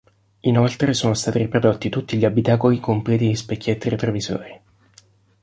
Inoltre 0.39 0.93
sono 0.95 1.13
stati 1.13 1.37
riprodotti 1.37 1.89
tutti 1.89 2.17
gli 2.17 2.25
abitacoli 2.25 2.79
completi 2.79 3.27
di 3.27 3.35
specchietti 3.35 3.87
retrovisori. 3.89 4.61